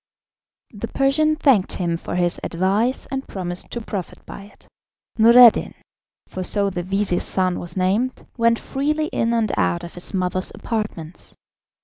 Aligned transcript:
The 0.73 0.87
Persian 0.87 1.35
thanked 1.35 1.73
him 1.73 1.95
for 1.95 2.15
his 2.15 2.39
advice, 2.43 3.05
and 3.11 3.27
promised 3.27 3.69
to 3.69 3.81
profit 3.81 4.25
by 4.25 4.45
it. 4.45 4.65
Noureddin 5.19 5.75
for 6.25 6.43
so 6.43 6.71
the 6.71 6.81
vizir's 6.81 7.23
son 7.23 7.59
was 7.59 7.77
named 7.77 8.25
went 8.35 8.57
freely 8.57 9.09
in 9.09 9.31
and 9.31 9.51
out 9.59 9.83
of 9.83 9.93
his 9.93 10.11
mother's 10.11 10.49
apartments. 10.55 11.35